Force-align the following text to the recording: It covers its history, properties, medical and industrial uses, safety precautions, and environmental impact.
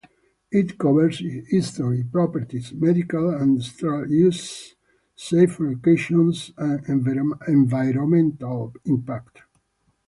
It 0.51 0.79
covers 0.79 1.21
its 1.21 1.47
history, 1.51 2.01
properties, 2.03 2.73
medical 2.73 3.29
and 3.29 3.51
industrial 3.51 4.09
uses, 4.09 4.73
safety 5.15 5.75
precautions, 5.75 6.51
and 6.57 6.83
environmental 7.45 8.73
impact. 8.83 9.41